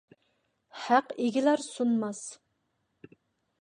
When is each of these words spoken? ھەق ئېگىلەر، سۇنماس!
ھەق 0.85 1.13
ئېگىلەر، 1.25 1.67
سۇنماس! 1.69 2.25